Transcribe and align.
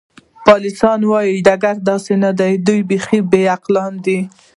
پاسیني 0.45 1.05
وویل: 1.09 1.47
ګرد 1.63 1.81
داسې 1.89 2.13
نه 2.23 2.31
دي، 2.39 2.51
دوی 2.67 2.81
بیخي 2.89 3.19
بې 3.31 3.41
عقلان 3.55 3.93
دي. 4.05 4.19